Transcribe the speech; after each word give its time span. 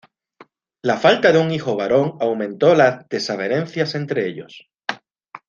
La 0.81 0.95
falta 0.97 1.31
de 1.31 1.37
un 1.37 1.51
hijo 1.51 1.75
varón 1.75 2.15
aumentó 2.19 2.73
las 2.73 3.07
desavenencias 3.07 3.93
entre 3.93 4.25
ellos. 4.27 4.67